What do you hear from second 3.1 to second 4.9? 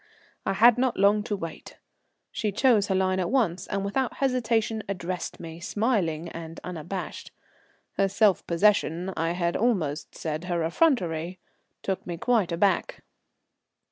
at once, and without hesitation